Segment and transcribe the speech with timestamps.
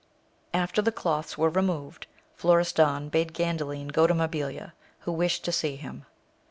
[0.51, 5.75] After the cloths were removed, Florestan bade Gandalin go to Mabilia, who wished to see
[5.75, 6.05] him.